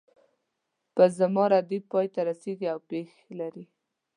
[0.95, 3.09] په زما ردیف پای ته رسیږي او پیښ
[3.39, 3.65] لري.